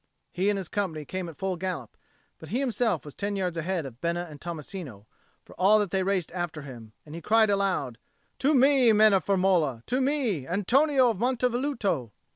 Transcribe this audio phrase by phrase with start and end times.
[0.31, 1.95] He and his company came at full gallop;
[2.39, 5.05] but he himself was ten yards ahead of Bena and Tommasino,
[5.45, 6.93] for all that they raced after him.
[7.05, 7.99] And he cried aloud,
[8.39, 12.13] "To me, men of Firmola, to me, Antonio of Monte Velluto!"